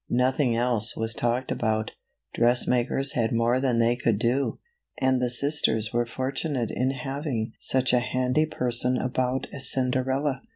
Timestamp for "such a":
7.59-7.99